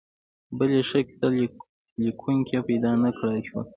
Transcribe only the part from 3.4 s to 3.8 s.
شول.